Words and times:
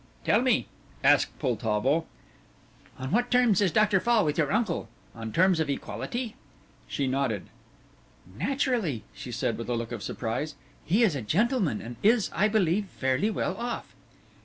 "Tell 0.23 0.41
me," 0.41 0.65
asked 1.03 1.37
Poltavo, 1.37 2.07
"on 2.97 3.11
what 3.11 3.29
terms 3.29 3.61
is 3.61 3.71
Dr. 3.71 3.99
Fall 3.99 4.25
with 4.25 4.35
your 4.35 4.51
uncle? 4.51 4.89
On 5.13 5.31
terms 5.31 5.59
of 5.59 5.69
equality?" 5.69 6.33
She 6.87 7.05
nodded. 7.05 7.43
"Naturally," 8.35 9.03
she 9.13 9.31
said 9.31 9.59
with 9.59 9.69
a 9.69 9.75
look 9.75 9.91
of 9.91 10.01
surprise, 10.01 10.55
"he 10.83 11.03
is 11.03 11.15
a 11.15 11.21
gentleman, 11.21 11.81
and 11.81 11.97
is, 12.01 12.31
I 12.33 12.47
believe, 12.47 12.87
fairly 12.87 13.29
well 13.29 13.55
off." 13.57 13.93